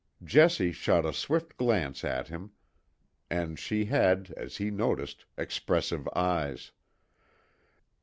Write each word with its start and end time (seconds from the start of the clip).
Jessie 0.23 0.71
shot 0.71 1.05
a 1.05 1.13
swift 1.13 1.57
glance 1.57 2.03
at 2.03 2.27
him, 2.29 2.53
and 3.29 3.59
she 3.59 3.85
had, 3.85 4.31
as 4.35 4.57
he 4.57 4.71
noticed, 4.71 5.25
expressive 5.37 6.09
eyes. 6.15 6.71